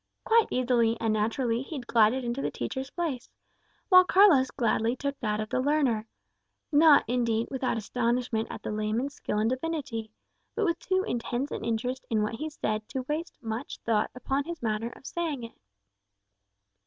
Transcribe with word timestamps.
Quite 0.23 0.47
easily 0.49 0.97
and 0.99 1.13
naturally 1.13 1.61
he 1.61 1.77
glided 1.77 2.23
into 2.23 2.41
the 2.41 2.49
teacher's 2.49 2.89
place, 2.89 3.29
whilst 3.91 4.07
Carlos 4.07 4.49
gladly 4.49 4.95
took 4.95 5.19
that 5.19 5.39
of 5.39 5.49
the 5.49 5.59
learner; 5.61 6.07
not, 6.71 7.03
indeed, 7.07 7.49
without 7.51 7.77
astonishment 7.77 8.47
at 8.49 8.63
the 8.63 8.71
layman's 8.71 9.13
skill 9.13 9.37
in 9.37 9.47
divinity, 9.47 10.09
but 10.55 10.65
with 10.65 10.79
too 10.79 11.03
intense 11.03 11.51
an 11.51 11.63
interest 11.63 12.03
in 12.09 12.23
what 12.23 12.33
he 12.33 12.49
said 12.49 12.89
to 12.89 13.03
waste 13.07 13.37
much 13.43 13.77
thought 13.85 14.09
upon 14.15 14.45
his 14.45 14.63
manner 14.63 14.89
of 14.95 15.05
saying 15.05 15.43
it. 15.43 15.59